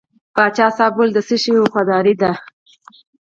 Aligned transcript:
پاچا 0.35 0.67
صاحب 0.77 0.93
وویل 0.95 1.11
د 1.13 1.19
څه 1.27 1.35
شي 1.43 1.51
وفاداره 1.63 2.13
دی. 2.21 2.31